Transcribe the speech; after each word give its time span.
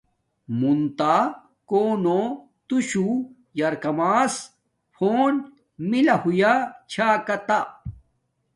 مون 0.59 0.79
تا 0.97 1.15
کونو 1.69 2.21
توشو 2.67 3.07
یرکاماس 3.59 4.33
فون 4.95 5.33
ملہ 5.89 6.15
ہویا 6.23 6.53
چھا 6.91 7.07
کاتہ 7.27 7.59